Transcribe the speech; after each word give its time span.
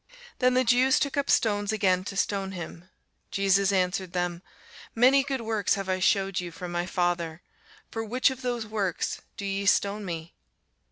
Then 0.39 0.55
the 0.55 0.63
Jews 0.63 0.99
took 0.99 1.15
up 1.15 1.29
stones 1.29 1.71
again 1.71 2.03
to 2.05 2.17
stone 2.17 2.53
him. 2.53 2.89
Jesus 3.29 3.71
answered 3.71 4.13
them, 4.13 4.41
Many 4.95 5.21
good 5.21 5.41
works 5.41 5.75
have 5.75 5.87
I 5.87 5.99
shewed 5.99 6.39
you 6.41 6.49
from 6.49 6.71
my 6.71 6.87
Father; 6.87 7.43
for 7.91 8.03
which 8.03 8.31
of 8.31 8.41
those 8.41 8.65
works 8.65 9.21
do 9.37 9.45
ye 9.45 9.67
stone 9.67 10.03
me? 10.03 10.33